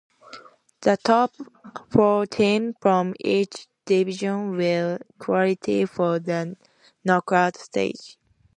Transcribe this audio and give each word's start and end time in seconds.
The 0.81 0.97
top 0.97 1.31
four 1.91 2.25
teams 2.25 2.73
from 2.81 3.13
each 3.19 3.67
division 3.85 4.57
will 4.57 4.97
qualify 5.19 5.85
for 5.85 6.17
the 6.17 6.57
knockout 7.05 7.55
stage. 7.57 8.17